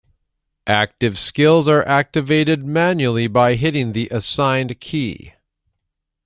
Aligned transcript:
Active 0.65 1.15
skills 1.15 1.67
are 1.67 1.87
activated 1.87 2.65
manually 2.65 3.27
by 3.27 3.53
hitting 3.53 3.91
the 3.93 4.07
assigned 4.11 4.79
key. 4.79 5.33